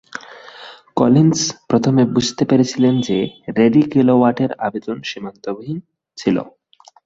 [0.95, 1.39] Collins
[1.69, 3.17] প্রথমে বুঝতে পেরেছিলেন যে,
[3.57, 5.79] রেডি কিলোওয়াটের আবেদন সীমান্তবিহীন
[6.17, 6.37] ছিল।